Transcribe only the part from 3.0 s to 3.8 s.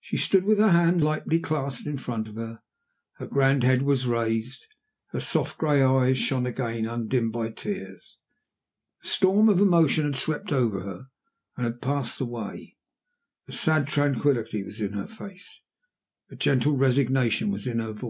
Her grand